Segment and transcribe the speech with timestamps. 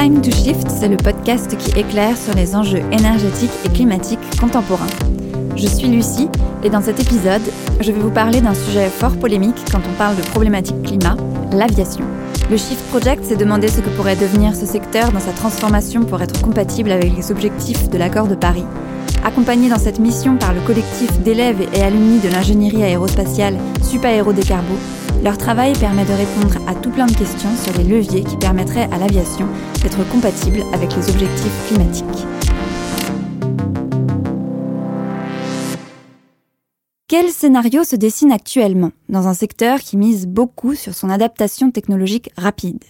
[0.00, 4.86] Time to Shift, c'est le podcast qui éclaire sur les enjeux énergétiques et climatiques contemporains.
[5.56, 6.28] Je suis Lucie
[6.62, 7.42] et dans cet épisode,
[7.80, 11.16] je vais vous parler d'un sujet fort polémique quand on parle de problématiques climat,
[11.50, 12.04] l'aviation.
[12.48, 16.22] Le Shift Project s'est demandé ce que pourrait devenir ce secteur dans sa transformation pour
[16.22, 18.66] être compatible avec les objectifs de l'accord de Paris.
[19.24, 24.74] Accompagné dans cette mission par le collectif d'élèves et alumni de l'ingénierie aérospatiale Supaéro Décarbo,
[25.22, 28.88] leur travail permet de répondre à tout plein de questions sur les leviers qui permettraient
[28.92, 29.46] à l'aviation
[29.82, 32.26] d'être compatible avec les objectifs climatiques.
[37.08, 42.30] Quel scénario se dessine actuellement dans un secteur qui mise beaucoup sur son adaptation technologique
[42.36, 42.84] rapide?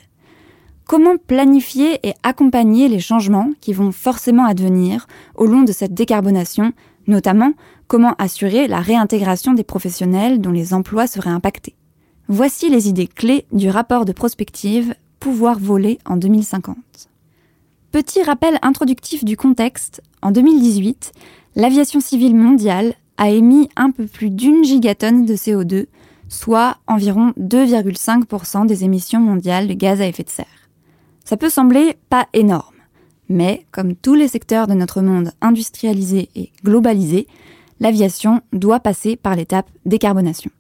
[0.87, 6.73] Comment planifier et accompagner les changements qui vont forcément advenir au long de cette décarbonation,
[7.07, 7.53] notamment
[7.87, 11.78] comment assurer la réintégration des professionnels dont les emplois seraient impactés?
[12.31, 16.77] Voici les idées clés du rapport de prospective Pouvoir voler en 2050.
[17.91, 21.13] Petit rappel introductif du contexte, en 2018,
[21.57, 25.87] l'aviation civile mondiale a émis un peu plus d'une gigatonne de CO2,
[26.29, 30.69] soit environ 2,5% des émissions mondiales de gaz à effet de serre.
[31.25, 32.77] Ça peut sembler pas énorme,
[33.31, 37.27] mais comme tous les secteurs de notre monde industrialisé et globalisé,
[37.81, 40.51] l'aviation doit passer par l'étape décarbonation.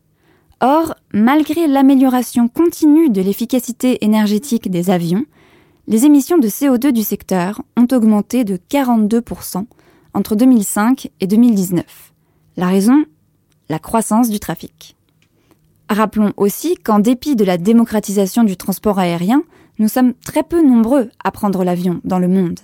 [0.60, 5.24] Or, malgré l'amélioration continue de l'efficacité énergétique des avions,
[5.86, 9.64] les émissions de CO2 du secteur ont augmenté de 42%
[10.14, 12.12] entre 2005 et 2019.
[12.56, 13.04] La raison?
[13.68, 14.96] La croissance du trafic.
[15.88, 19.44] Rappelons aussi qu'en dépit de la démocratisation du transport aérien,
[19.78, 22.58] nous sommes très peu nombreux à prendre l'avion dans le monde.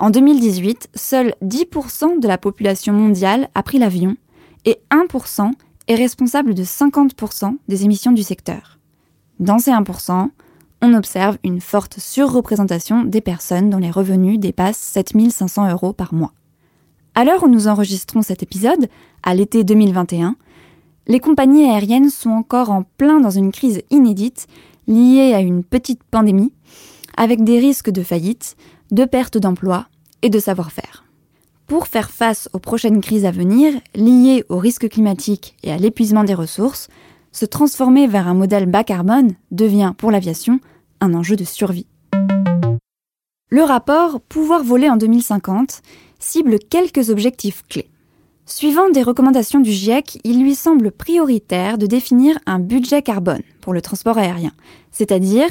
[0.00, 4.16] En 2018, seuls 10% de la population mondiale a pris l'avion
[4.64, 5.52] et 1%
[5.88, 8.78] est responsable de 50% des émissions du secteur.
[9.40, 10.30] Dans ces 1%,
[10.82, 16.32] on observe une forte surreprésentation des personnes dont les revenus dépassent 7500 euros par mois.
[17.14, 18.88] À l'heure où nous enregistrons cet épisode,
[19.22, 20.36] à l'été 2021,
[21.06, 24.46] les compagnies aériennes sont encore en plein dans une crise inédite
[24.86, 26.52] liée à une petite pandémie,
[27.16, 28.56] avec des risques de faillite,
[28.90, 29.86] de perte d'emploi
[30.22, 31.03] et de savoir-faire.
[31.66, 36.24] Pour faire face aux prochaines crises à venir, liées aux risques climatiques et à l'épuisement
[36.24, 36.88] des ressources,
[37.32, 40.60] se transformer vers un modèle bas carbone devient pour l'aviation
[41.00, 41.86] un enjeu de survie.
[43.50, 45.80] Le rapport Pouvoir voler en 2050
[46.18, 47.88] cible quelques objectifs clés.
[48.44, 53.72] Suivant des recommandations du GIEC, il lui semble prioritaire de définir un budget carbone pour
[53.72, 54.52] le transport aérien,
[54.90, 55.48] c'est-à-dire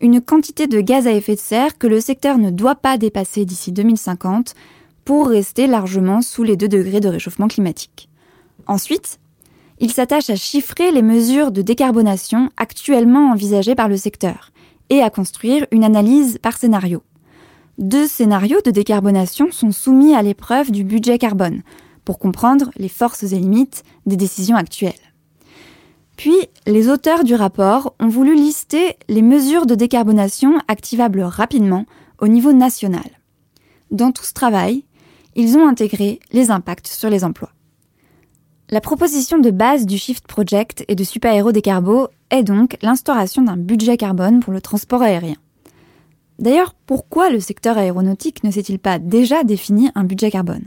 [0.00, 3.44] une quantité de gaz à effet de serre que le secteur ne doit pas dépasser
[3.44, 4.54] d'ici 2050
[5.06, 8.10] pour rester largement sous les 2 degrés de réchauffement climatique.
[8.66, 9.20] Ensuite,
[9.78, 14.50] il s'attache à chiffrer les mesures de décarbonation actuellement envisagées par le secteur
[14.90, 17.04] et à construire une analyse par scénario.
[17.78, 21.62] Deux scénarios de décarbonation sont soumis à l'épreuve du budget carbone
[22.04, 24.94] pour comprendre les forces et limites des décisions actuelles.
[26.16, 26.36] Puis,
[26.66, 31.86] les auteurs du rapport ont voulu lister les mesures de décarbonation activables rapidement
[32.18, 33.08] au niveau national.
[33.92, 34.84] Dans tout ce travail,
[35.36, 37.50] ils ont intégré les impacts sur les emplois.
[38.70, 43.56] La proposition de base du Shift Project et de Super Décarbo est donc l'instauration d'un
[43.56, 45.36] budget carbone pour le transport aérien.
[46.40, 50.64] D'ailleurs, pourquoi le secteur aéronautique ne s'est-il pas déjà défini un budget carbone?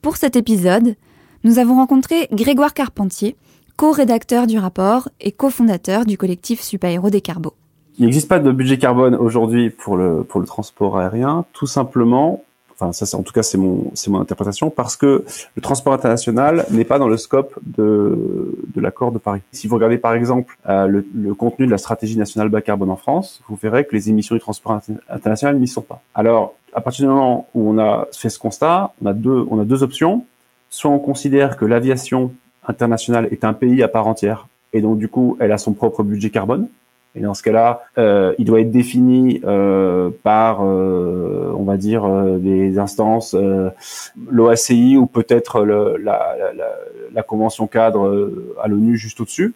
[0.00, 0.94] Pour cet épisode,
[1.42, 3.36] nous avons rencontré Grégoire Carpentier,
[3.76, 7.54] co-rédacteur du rapport et cofondateur du collectif Supaéro Décarbo.
[7.98, 12.44] Il n'existe pas de budget carbone aujourd'hui pour le transport aérien, tout simplement
[12.80, 15.24] Enfin, ça, en tout cas, c'est mon, c'est mon interprétation, parce que
[15.56, 19.40] le transport international n'est pas dans le scope de, de l'accord de Paris.
[19.50, 22.96] Si vous regardez par exemple euh, le, contenu de la stratégie nationale bas carbone en
[22.96, 26.02] France, vous verrez que les émissions du transport international n'y sont pas.
[26.14, 29.58] Alors, à partir du moment où on a fait ce constat, on a deux, on
[29.58, 30.24] a deux options.
[30.70, 32.32] Soit on considère que l'aviation
[32.66, 36.04] internationale est un pays à part entière, et donc du coup, elle a son propre
[36.04, 36.68] budget carbone.
[37.14, 42.04] Et dans ce cas-là, euh, il doit être défini euh, par, euh, on va dire,
[42.04, 43.70] euh, des instances, euh,
[44.30, 46.68] l'OACI ou peut-être la, la, la,
[47.12, 49.54] la, convention cadre euh, à l'ONU juste au-dessus.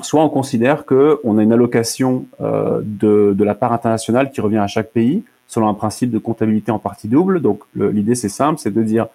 [0.00, 4.58] Soit on considère que on a une allocation de, de la part internationale qui revient
[4.58, 7.40] à chaque pays selon un principe de comptabilité en partie double.
[7.40, 9.06] Donc l'idée c'est simple, c'est de dire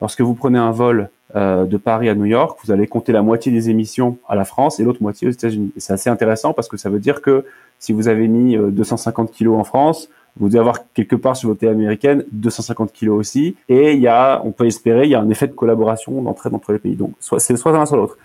[0.00, 3.22] lorsque vous prenez un vol euh, de Paris à New York, vous allez compter la
[3.22, 5.72] moitié des émissions à la France et l'autre moitié aux États-Unis.
[5.76, 7.44] C'est assez intéressant parce que ça veut dire que
[7.78, 11.48] si vous avez mis 250 euh, kilos en France, vous devez avoir quelque part sur
[11.48, 13.56] votre télé américaine 250 kilos aussi.
[13.68, 16.54] Et il y a, on peut espérer, il y a un effet de collaboration, d'entraide
[16.54, 16.96] entre les pays.
[16.96, 18.16] Donc, soit, c'est soit l'un soit l'autre.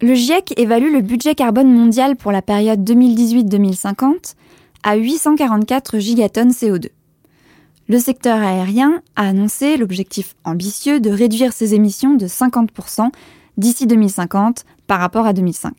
[0.00, 4.34] Le GIEC évalue le budget carbone mondial pour la période 2018-2050
[4.82, 6.88] à 844 gigatonnes CO2.
[7.92, 13.10] Le secteur aérien a annoncé l'objectif ambitieux de réduire ses émissions de 50%
[13.58, 15.74] d'ici 2050 par rapport à 2005.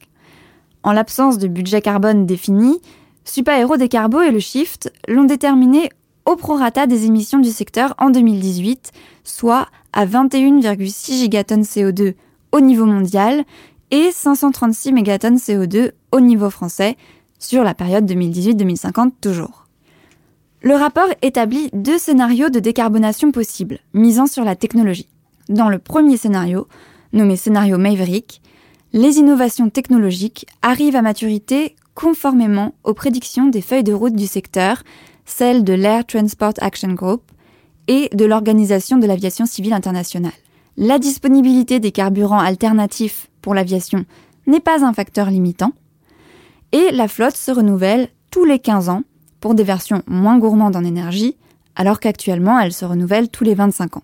[0.83, 2.79] En l'absence de budget carbone défini,
[3.25, 5.89] Supaéro Décarbo et le Shift l'ont déterminé
[6.27, 8.91] au prorata des émissions du secteur en 2018,
[9.23, 12.13] soit à 21,6 gigatonnes CO2
[12.51, 13.43] au niveau mondial
[13.89, 16.95] et 536 mégatonnes CO2 au niveau français
[17.39, 19.62] sur la période 2018-2050 toujours.
[20.65, 25.09] Le rapport établit deux scénarios de décarbonation possibles, misant sur la technologie.
[25.49, 26.69] Dans le premier scénario,
[27.11, 28.41] nommé scénario Maverick,
[28.93, 34.83] les innovations technologiques arrivent à maturité conformément aux prédictions des feuilles de route du secteur,
[35.25, 37.23] celles de l'Air Transport Action Group
[37.89, 40.31] et de l'Organisation de l'aviation civile internationale.
[40.77, 44.05] La disponibilité des carburants alternatifs pour l'aviation
[44.47, 45.73] n'est pas un facteur limitant,
[46.71, 49.03] et la flotte se renouvelle tous les 15 ans
[49.43, 51.35] pour des versions moins gourmandes en énergie,
[51.75, 54.03] alors qu'actuellement elle se renouvelle tous les 25 ans.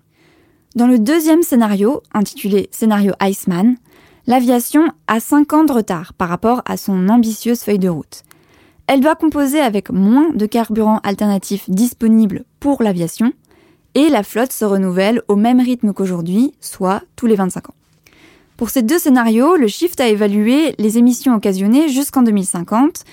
[0.75, 3.77] Dans le deuxième scénario, intitulé Scénario Iceman,
[4.27, 8.23] l'aviation a 5 ans de retard par rapport à son ambitieuse feuille de route.
[8.87, 13.31] Elle doit composer avec moins de carburants alternatifs disponibles pour l'aviation,
[13.95, 17.75] et la flotte se renouvelle au même rythme qu'aujourd'hui, soit tous les 25 ans.
[18.57, 23.05] Pour ces deux scénarios, le Shift a évalué les émissions occasionnées jusqu'en 2050,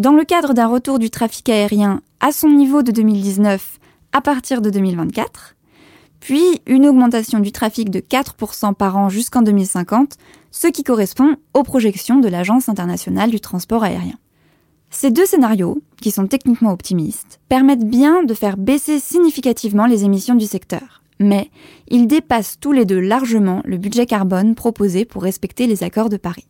[0.00, 3.78] dans le cadre d'un retour du trafic aérien à son niveau de 2019
[4.12, 5.56] à partir de 2024,
[6.20, 10.16] puis une augmentation du trafic de 4% par an jusqu'en 2050,
[10.50, 14.16] ce qui correspond aux projections de l'Agence internationale du transport aérien.
[14.88, 20.34] Ces deux scénarios, qui sont techniquement optimistes, permettent bien de faire baisser significativement les émissions
[20.34, 21.50] du secteur, mais
[21.88, 26.16] ils dépassent tous les deux largement le budget carbone proposé pour respecter les accords de
[26.16, 26.48] Paris.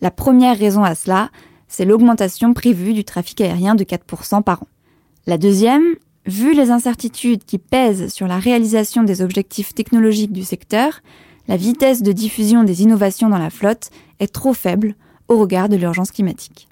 [0.00, 1.28] La première raison à cela,
[1.70, 4.68] c'est l'augmentation prévue du trafic aérien de 4% par an.
[5.26, 5.96] La deuxième,
[6.26, 11.00] Vu les incertitudes qui pèsent sur la réalisation des objectifs technologiques du secteur,
[11.48, 13.90] la vitesse de diffusion des innovations dans la flotte
[14.20, 14.94] est trop faible
[15.28, 16.68] au regard de l'urgence climatique.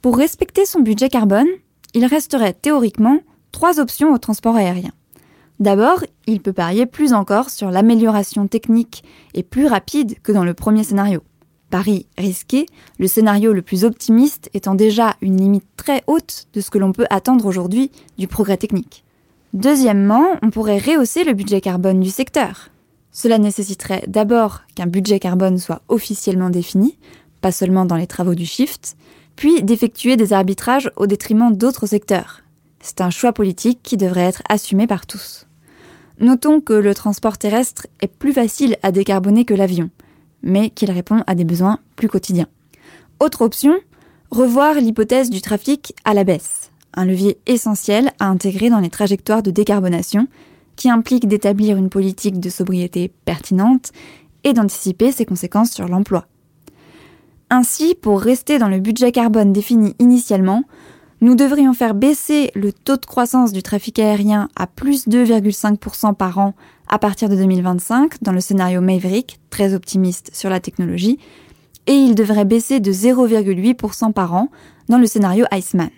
[0.00, 1.48] Pour respecter son budget carbone,
[1.92, 3.20] il resterait théoriquement
[3.50, 4.92] trois options au transport aérien.
[5.58, 9.02] D'abord, il peut parier plus encore sur l'amélioration technique
[9.34, 11.20] et plus rapide que dans le premier scénario.
[11.70, 12.66] Pari risqué,
[12.98, 16.92] le scénario le plus optimiste étant déjà une limite très haute de ce que l'on
[16.92, 19.04] peut attendre aujourd'hui du progrès technique.
[19.52, 22.70] Deuxièmement, on pourrait rehausser le budget carbone du secteur.
[23.12, 26.98] Cela nécessiterait d'abord qu'un budget carbone soit officiellement défini,
[27.40, 28.96] pas seulement dans les travaux du shift,
[29.36, 32.42] puis d'effectuer des arbitrages au détriment d'autres secteurs.
[32.80, 35.46] C'est un choix politique qui devrait être assumé par tous.
[36.20, 39.90] Notons que le transport terrestre est plus facile à décarboner que l'avion
[40.42, 42.48] mais qu'il répond à des besoins plus quotidiens.
[43.20, 43.74] Autre option,
[44.30, 49.42] revoir l'hypothèse du trafic à la baisse, un levier essentiel à intégrer dans les trajectoires
[49.42, 50.28] de décarbonation,
[50.76, 53.90] qui implique d'établir une politique de sobriété pertinente
[54.44, 56.26] et d'anticiper ses conséquences sur l'emploi.
[57.50, 60.64] Ainsi, pour rester dans le budget carbone défini initialement,
[61.20, 66.38] nous devrions faire baisser le taux de croissance du trafic aérien à plus 2,5% par
[66.38, 66.54] an
[66.88, 71.18] à partir de 2025 dans le scénario Maverick, très optimiste sur la technologie,
[71.86, 74.48] et il devrait baisser de 0,8% par an
[74.88, 75.90] dans le scénario Iceman.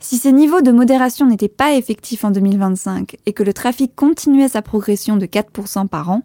[0.00, 4.48] Si ces niveaux de modération n'étaient pas effectifs en 2025 et que le trafic continuait
[4.48, 6.22] sa progression de 4% par an,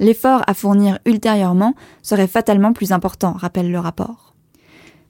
[0.00, 4.34] l'effort à fournir ultérieurement serait fatalement plus important, rappelle le rapport.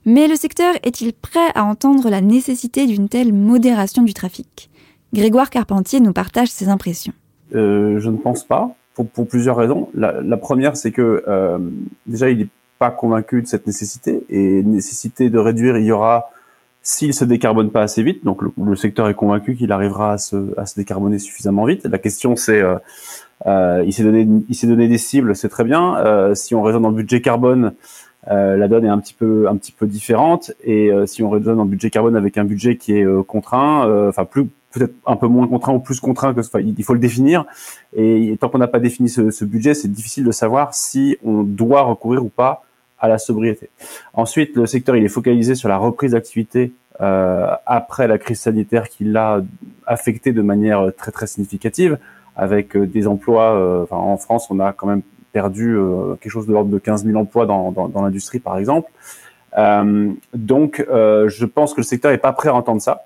[0.05, 4.69] Mais le secteur est-il prêt à entendre la nécessité d'une telle modération du trafic?
[5.13, 7.13] Grégoire Carpentier nous partage ses impressions.
[7.55, 9.89] Euh, je ne pense pas, pour, pour plusieurs raisons.
[9.93, 11.57] La, la première, c'est que euh,
[12.07, 12.47] déjà, il n'est
[12.79, 16.31] pas convaincu de cette nécessité, et nécessité de réduire, il y aura
[16.83, 18.25] s'il se décarbone pas assez vite.
[18.25, 21.85] Donc le, le secteur est convaincu qu'il arrivera à se, à se, décarboner suffisamment vite.
[21.85, 22.75] La question, c'est euh,
[23.45, 25.97] euh, il s'est donné, il s'est donné des cibles, c'est très bien.
[25.97, 27.73] Euh, si on raisonne le budget carbone,
[28.29, 30.51] euh, la donne est un petit peu un petit peu différente.
[30.63, 34.47] Et si on raisonne le budget carbone avec un budget qui est contraint, enfin plus
[34.71, 37.45] peut-être un peu moins contraint ou plus contraint que enfin, il faut le définir.
[37.95, 41.81] Et tant qu'on n'a pas défini ce, budget c'est difficile de savoir si on doit
[41.81, 42.63] recourir ou pas
[42.99, 43.69] à la sobriété.
[44.13, 48.89] Ensuite le secteur il est focalisé sur la reprise d'activité euh, après la crise sanitaire
[48.89, 49.41] qui l'a
[49.87, 51.97] affecté de manière très très significative.
[52.35, 55.01] Avec euh, des emplois euh, enfin, en France on a quand même
[55.33, 58.57] perdu euh, quelque chose de l'ordre de 15 000 emplois dans, dans, dans l'industrie par
[58.57, 58.89] exemple.
[60.33, 63.05] Donc je pense que le secteur est pas prêt à entendre ça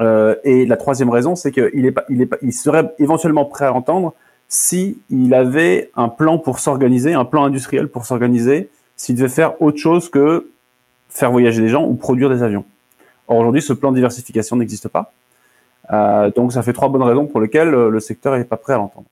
[0.00, 3.44] euh, et la troisième raison, c'est qu'il est pas, il est pas, il serait éventuellement
[3.44, 4.14] prêt à entendre
[4.48, 9.60] si il avait un plan pour s'organiser, un plan industriel pour s'organiser, s'il devait faire
[9.62, 10.50] autre chose que
[11.08, 12.64] faire voyager des gens ou produire des avions.
[13.28, 15.12] Or aujourd'hui, ce plan de diversification n'existe pas.
[15.92, 18.78] Euh, donc ça fait trois bonnes raisons pour lesquelles le secteur n'est pas prêt à
[18.78, 19.06] l'entendre.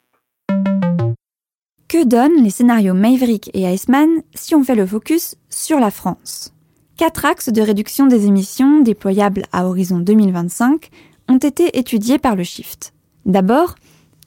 [1.89, 6.55] Que donnent les scénarios Maverick et Iceman si on fait le focus sur la France?
[6.97, 10.91] Quatre axes de réduction des émissions déployables à horizon 2025
[11.29, 12.93] ont été étudiés par le Shift.
[13.25, 13.77] D'abord,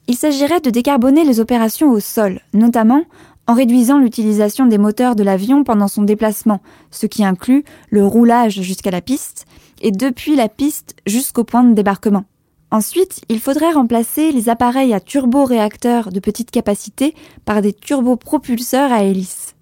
[0.07, 3.03] il s'agirait de décarboner les opérations au sol, notamment
[3.47, 8.61] en réduisant l'utilisation des moteurs de l'avion pendant son déplacement, ce qui inclut le roulage
[8.61, 9.45] jusqu'à la piste
[9.81, 12.25] et depuis la piste jusqu'au point de débarquement.
[12.71, 17.13] Ensuite, il faudrait remplacer les appareils à turboréacteurs de petite capacité
[17.45, 19.55] par des turbopropulseurs à hélice.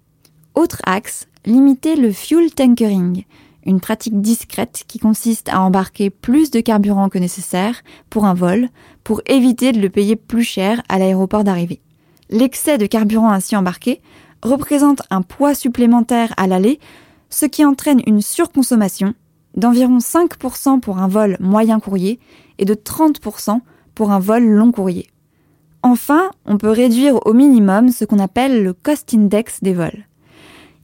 [0.54, 3.24] Autre axe, limiter le fuel tankering,
[3.66, 8.68] une pratique discrète qui consiste à embarquer plus de carburant que nécessaire pour un vol
[9.02, 11.80] pour éviter de le payer plus cher à l'aéroport d'arrivée.
[12.30, 14.00] L'excès de carburant ainsi embarqué
[14.42, 16.78] représente un poids supplémentaire à l'aller,
[17.30, 19.14] ce qui entraîne une surconsommation
[19.56, 22.18] d'environ 5% pour un vol moyen courrier
[22.58, 23.60] et de 30%
[23.94, 25.08] pour un vol long courrier.
[25.82, 30.06] Enfin, on peut réduire au minimum ce qu'on appelle le cost index des vols.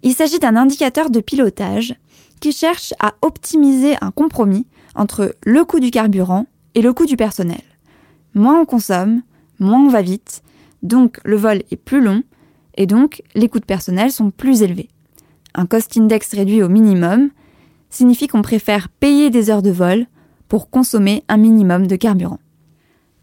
[0.03, 1.95] Il s'agit d'un indicateur de pilotage
[2.41, 7.17] qui cherche à optimiser un compromis entre le coût du carburant et le coût du
[7.17, 7.63] personnel.
[8.35, 9.23] Moins on consomme,
[9.59, 10.43] moins on va vite,
[10.83, 12.23] donc le vol est plus long
[12.77, 14.89] et donc les coûts de personnel sont plus élevés.
[15.55, 17.31] Un cost index réduit au minimum
[17.91, 20.07] signifie qu'on préfère payer des heures de vol
[20.49, 22.39] pour consommer un minimum de carburant.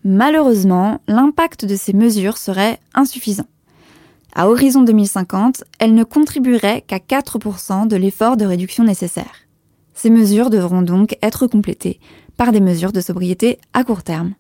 [0.04, 3.48] Malheureusement, l'impact de ces mesures serait insuffisant.
[4.40, 9.48] À horizon 2050, elles ne contribueraient qu'à 4% de l'effort de réduction nécessaire.
[9.96, 12.00] Ces mesures devront donc être complétées
[12.38, 14.36] par des mesures de sobriété à court terme.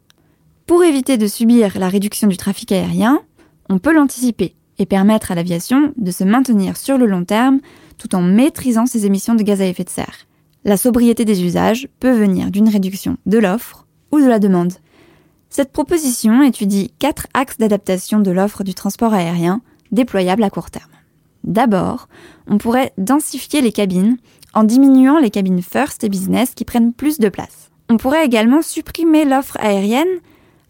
[0.68, 3.22] Pour éviter de subir la réduction du trafic aérien,
[3.70, 7.60] on peut l'anticiper et permettre à l'aviation de se maintenir sur le long terme
[7.98, 10.28] tout en maîtrisant ses émissions de gaz à effet de serre.
[10.64, 14.74] La sobriété des usages peut venir d'une réduction de l'offre ou de la demande.
[15.50, 20.92] Cette proposition étudie quatre axes d'adaptation de l'offre du transport aérien déployables à court terme.
[21.44, 22.10] D'abord,
[22.48, 24.18] on pourrait densifier les cabines
[24.54, 27.70] en diminuant les cabines first et business qui prennent plus de place.
[27.90, 30.20] On pourrait également supprimer l'offre aérienne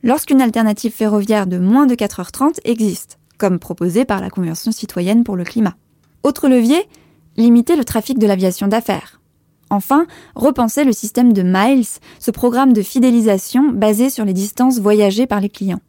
[0.04, 5.36] lorsqu'une alternative ferroviaire de moins de 4h30 existe, comme proposé par la Convention citoyenne pour
[5.36, 5.76] le climat.
[6.24, 6.88] Autre levier,
[7.38, 9.20] limiter le trafic de l'aviation d'affaires.
[9.70, 10.06] Enfin,
[10.36, 11.88] repenser le système de Miles,
[12.20, 15.82] ce programme de fidélisation basé sur les distances voyagées par les clients.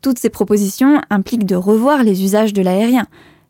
[0.00, 3.06] Toutes ces propositions impliquent de revoir les usages de l'aérien,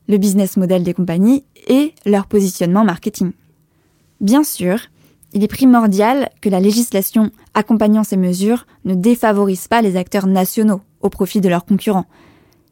[0.08, 3.32] le business model des compagnies et leur positionnement marketing.
[4.20, 4.78] Bien sûr,
[5.34, 10.80] il est primordial que la législation accompagnant ces mesures ne défavorise pas les acteurs nationaux
[11.02, 12.06] au profit de leurs concurrents.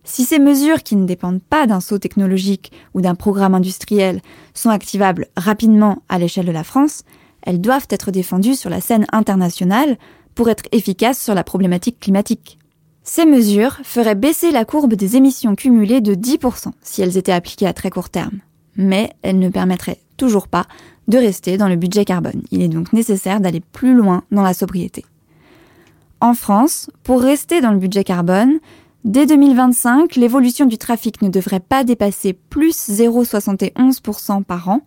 [0.05, 4.23] Si ces mesures qui ne dépendent pas d'un saut technologique ou d'un programme industriel
[4.55, 7.03] sont activables rapidement à l'échelle de la France,
[7.43, 9.99] elles doivent être défendues sur la scène internationale
[10.35, 12.59] pour être efficaces sur la problématique climatique.
[13.09, 17.69] Ces mesures feraient baisser la courbe des émissions cumulées de 10% si elles étaient appliquées
[17.69, 18.41] à très court terme.
[18.75, 20.67] Mais elles ne permettraient toujours pas
[21.07, 22.43] de rester dans le budget carbone.
[22.51, 25.05] Il est donc nécessaire d'aller plus loin dans la sobriété.
[26.21, 28.59] En France, pour rester dans le budget carbone,
[29.05, 34.81] dès 2025, l'évolution du trafic ne devrait pas dépasser plus 0,71% par an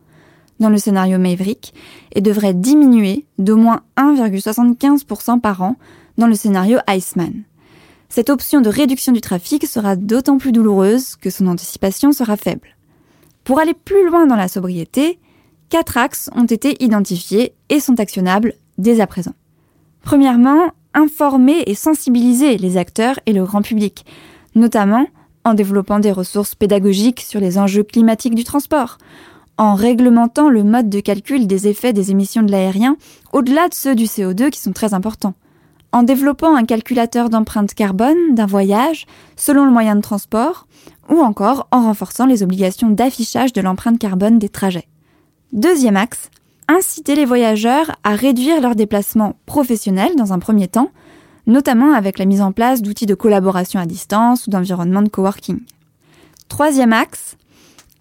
[0.59, 1.73] dans le scénario Maverick
[2.13, 5.77] et devrait diminuer d'au moins 1,75% par an
[6.17, 7.45] dans le scénario Iceman.
[8.11, 12.75] Cette option de réduction du trafic sera d'autant plus douloureuse que son anticipation sera faible.
[13.43, 15.19] Pour aller plus loin dans la sobriété,
[15.69, 19.35] quatre axes ont été identifiés et sont actionnables dès à présent.
[20.01, 24.05] Premièrement, informer et sensibiliser les acteurs et le grand public,
[24.55, 25.05] notamment
[25.45, 28.97] en développant des ressources pédagogiques sur les enjeux climatiques du transport,
[29.57, 32.97] en réglementant le mode de calcul des effets des émissions de l'aérien
[33.33, 35.35] au-delà de ceux du CO2 qui sont très importants,
[35.91, 39.05] en développant un calculateur d'empreinte carbone d'un voyage
[39.35, 40.67] selon le moyen de transport,
[41.09, 44.87] ou encore en renforçant les obligations d'affichage de l'empreinte carbone des trajets.
[45.51, 46.29] Deuxième axe,
[46.67, 50.91] inciter les voyageurs à réduire leurs déplacements professionnels dans un premier temps,
[51.47, 55.59] notamment avec la mise en place d'outils de collaboration à distance ou d'environnement de coworking.
[56.47, 57.37] Troisième axe,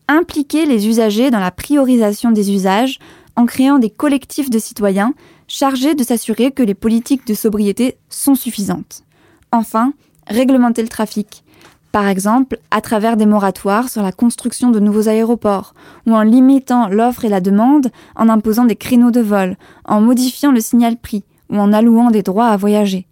[0.06, 2.98] impliquer les usagers dans la priorisation des usages
[3.36, 5.14] en créant des collectifs de citoyens
[5.48, 9.02] chargés de s'assurer que les politiques de sobriété sont suffisantes.
[9.50, 9.92] Enfin,
[10.26, 11.42] réglementer le trafic,
[11.90, 15.74] par exemple à travers des moratoires sur la construction de nouveaux aéroports,
[16.06, 20.52] ou en limitant l'offre et la demande, en imposant des créneaux de vol, en modifiant
[20.52, 23.06] le signal prix, ou en allouant des droits à voyager,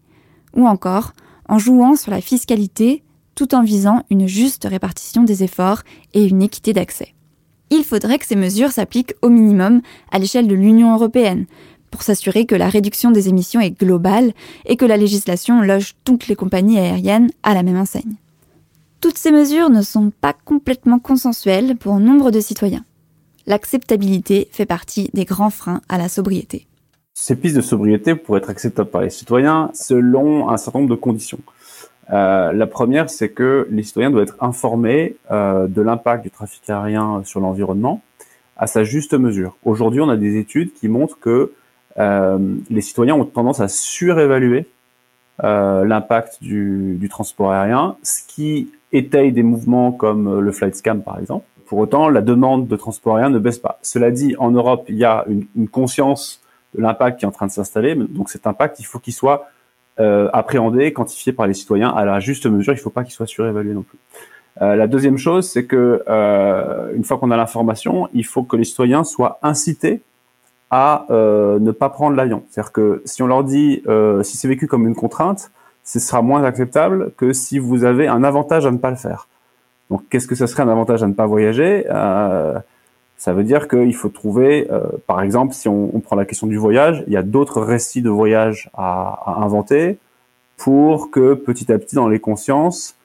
[0.55, 1.13] ou encore
[1.49, 3.03] en jouant sur la fiscalité
[3.35, 5.83] tout en visant une juste répartition des efforts
[6.15, 7.15] et une équité d'accès.
[7.71, 11.47] Il faudrait que ces mesures s'appliquent au minimum à l'échelle de l'Union européenne,
[11.97, 14.35] pour s'assurer que la réduction des émissions est globale
[14.67, 18.17] et que la législation loge toutes les compagnies aériennes à la même enseigne.
[19.01, 22.85] Toutes ces mesures ne sont pas complètement consensuelles pour nombre de citoyens.
[23.47, 26.67] L'acceptabilité fait partie des grands freins à la sobriété.
[27.15, 31.01] Ces pistes de sobriété pourraient être acceptables par les citoyens selon un certain nombre de
[31.01, 31.41] conditions.
[32.13, 36.69] Euh, la première, c'est que les citoyens doivent être informés euh, de l'impact du trafic
[36.69, 38.03] aérien sur l'environnement
[38.57, 39.57] à sa juste mesure.
[39.65, 41.53] Aujourd'hui, on a des études qui montrent que
[41.99, 44.67] les citoyens ont tendance à surévaluer
[45.45, 51.03] euh, l'impact du, du, transport aérien, ce qui étaye des mouvements comme le flight scam
[51.03, 51.45] par exemple.
[51.67, 53.79] Pour autant, la demande de transport aérien ne baisse pas.
[53.83, 56.41] Cela dit, en Europe, il y a une, une conscience
[56.75, 57.95] de l'impact qui est en train de s'installer.
[57.95, 59.49] Donc cet impact, il faut qu'il soit
[59.99, 62.75] euh, appréhendé, quantifié par les citoyens à la juste mesure.
[62.75, 63.99] Il ne faut pas qu'il soit surévalué non plus.
[64.61, 68.57] Euh, la deuxième chose, c'est que euh, une fois qu'on a l'information, il faut que
[68.57, 70.03] les citoyens soient incités
[70.71, 72.43] à euh, ne pas prendre l'avion.
[72.51, 75.51] C'est-à-dire que si on leur dit, euh, si c'est vécu comme une contrainte,
[75.85, 79.29] ce sera moins acceptable que si vous avez un avantage à ne pas le faire.
[79.91, 81.87] Donc, qu'est-ce que ça serait un avantage à ne pas voyager?
[81.89, 82.59] Euh,
[83.19, 86.47] Ça veut dire qu'il faut trouver, euh, par exemple, si on, on, prend la question
[86.47, 89.99] du voyage, il y a d'autres récits de voyage à, à, inventer
[90.57, 92.97] pour que petit à petit, dans les consciences,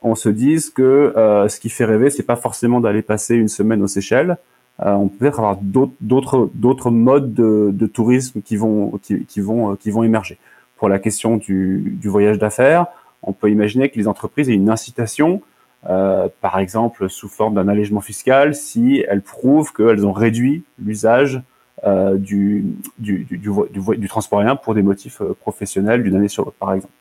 [0.00, 3.48] on se dise que euh, ce qui fait rêver, c'est pas forcément d'aller passer une
[3.48, 4.38] semaine aux Seychelles.
[4.80, 9.40] Euh, on peut peut-être avoir d'autres d'autres modes de, de, tourisme qui vont qui, qui,
[9.40, 10.38] vont qui vont émerger.
[10.76, 12.86] Pour la question du, du voyage d'affaires,
[13.22, 15.42] on peut imaginer que les entreprises aient une incitation
[15.86, 21.40] euh, par exemple sous forme d'un allègement fiscal, si elles prouvent qu'elles ont réduit l'usage
[21.86, 22.64] euh, du,
[22.98, 26.74] du, du, du, transport aérien pour des motifs euh, professionnels d'une année sur l'autre, par
[26.74, 26.92] exemple.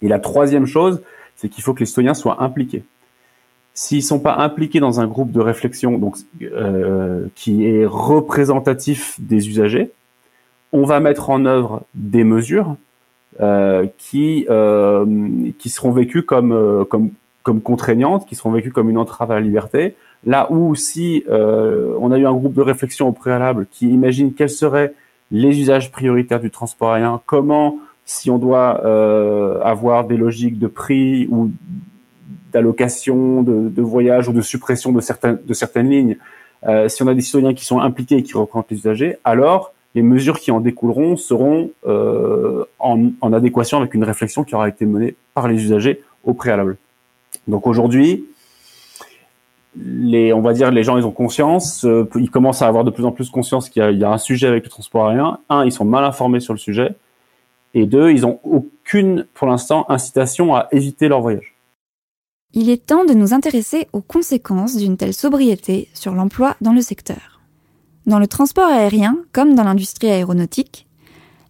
[0.00, 1.02] Et la troisième chose,
[1.34, 2.84] c'est qu'il faut que les citoyens soient impliqués.
[3.74, 9.48] S'ils sont pas impliqués dans un groupe de réflexion donc, euh, qui est représentatif des
[9.48, 9.90] usagers,
[10.72, 12.76] on va mettre en œuvre des mesures
[13.40, 15.04] euh, qui, euh,
[15.58, 17.10] qui seront vécues comme, comme,
[17.42, 19.96] comme contraignantes, qui seront vécues comme une entrave à la liberté.
[20.26, 24.32] Là où si euh, on a eu un groupe de réflexion au préalable qui imagine
[24.32, 24.94] quels seraient
[25.30, 30.66] les usages prioritaires du transport aérien, comment, si on doit euh, avoir des logiques de
[30.66, 31.50] prix ou
[32.54, 36.16] d'allocation, de, voyage ou de suppression de certaines, de certaines lignes,
[36.66, 39.74] euh, si on a des citoyens qui sont impliqués et qui représentent les usagers, alors
[39.94, 44.86] les mesures qui en découleront seront euh, en, adéquation avec une réflexion qui aura été
[44.86, 46.76] menée par les usagers au préalable.
[47.48, 48.24] Donc aujourd'hui,
[49.76, 52.90] les, on va dire, les gens, ils ont conscience, euh, ils commencent à avoir de
[52.90, 55.38] plus en plus conscience qu'il y, y, a un sujet avec le transport aérien.
[55.48, 56.94] Un, ils sont mal informés sur le sujet,
[57.74, 61.53] et deux, ils ont aucune, pour l'instant, incitation à éviter leur voyage.
[62.56, 66.82] Il est temps de nous intéresser aux conséquences d'une telle sobriété sur l'emploi dans le
[66.82, 67.40] secteur.
[68.06, 70.86] Dans le transport aérien, comme dans l'industrie aéronautique,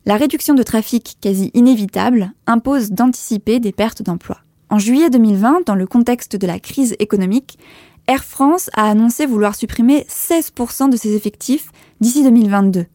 [0.07, 4.41] la réduction de trafic quasi inévitable impose d'anticiper des pertes d'emplois.
[4.71, 7.59] En juillet 2020, dans le contexte de la crise économique,
[8.07, 12.87] Air France a annoncé vouloir supprimer 16% de ses effectifs d'ici 2022.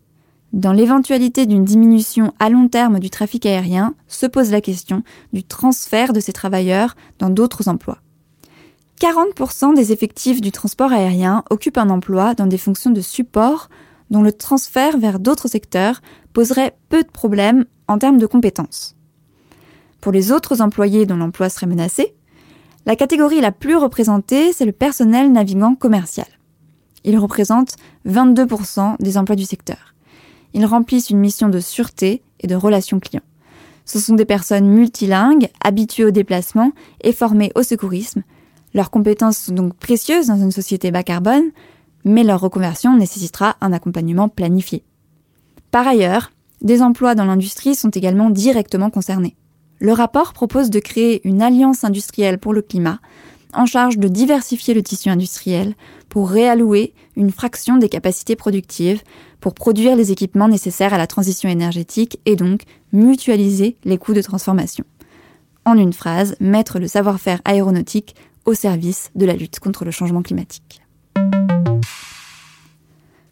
[0.53, 5.43] Dans l'éventualité d'une diminution à long terme du trafic aérien, se pose la question du
[5.43, 7.99] transfert de ces travailleurs dans d'autres emplois.
[8.99, 13.69] 40% des effectifs du transport aérien occupent un emploi dans des fonctions de support
[14.09, 16.01] dont le transfert vers d'autres secteurs
[16.33, 18.95] poserait peu de problèmes en termes de compétences.
[20.01, 22.15] Pour les autres employés dont l'emploi serait menacé,
[22.87, 26.27] la catégorie la plus représentée, c'est le personnel navigant commercial.
[27.03, 27.75] Il représente
[28.07, 29.93] 22% des emplois du secteur.
[30.53, 33.23] Ils remplissent une mission de sûreté et de relations clients.
[33.85, 38.23] Ce sont des personnes multilingues, habituées au déplacement et formées au secourisme.
[38.73, 41.51] Leurs compétences sont donc précieuses dans une société bas carbone,
[42.05, 44.83] mais leur reconversion nécessitera un accompagnement planifié.
[45.71, 46.31] Par ailleurs,
[46.61, 49.35] des emplois dans l'industrie sont également directement concernés
[49.79, 52.99] le rapport propose de créer une alliance industrielle pour le climat,
[53.53, 55.73] en charge de diversifier le tissu industriel
[56.09, 59.01] pour réallouer une fraction des capacités productives
[59.39, 64.21] pour produire les équipements nécessaires à la transition énergétique et donc mutualiser les coûts de
[64.21, 64.83] transformation.
[65.65, 70.21] En une phrase, mettre le savoir-faire aéronautique au service de la lutte contre le changement
[70.21, 70.81] climatique.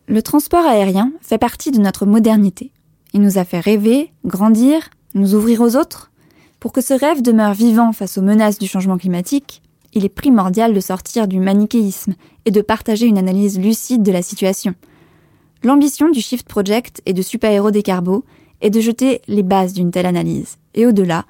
[0.08, 2.72] Le transport aérien fait partie de notre modernité.
[3.14, 6.12] Il nous a fait rêver, grandir, nous ouvrir aux autres,
[6.60, 9.62] pour que ce rêve demeure vivant face aux menaces du changement climatique,
[9.94, 12.14] il est primordial de sortir du manichéisme
[12.46, 14.74] et de partager une analyse lucide de la situation.
[15.68, 18.24] L'ambition du Shift Project et de Supaéro Décarbo
[18.62, 21.26] est de jeter les bases d'une telle analyse et au-delà,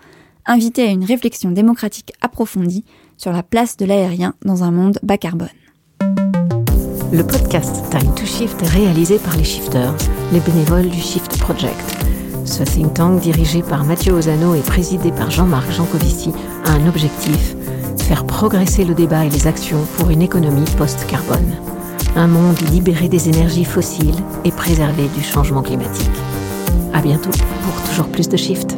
[0.46, 2.86] inviter à une réflexion démocratique approfondie
[3.18, 5.48] sur la place de l'aérien dans un monde bas carbone.
[7.12, 9.96] Le podcast Time to Shift est réalisé par les Shifters
[10.32, 11.98] les bénévoles du Shift Project.
[12.46, 16.32] Ce think tank, dirigé par Mathieu Ozano et présidé par Jean-Marc Jancovici,
[16.64, 17.56] a un objectif
[17.98, 21.77] faire progresser le débat et les actions pour une économie post-carbone.
[22.18, 26.10] Un monde libéré des énergies fossiles et préservé du changement climatique.
[26.92, 28.76] À bientôt pour toujours plus de Shift.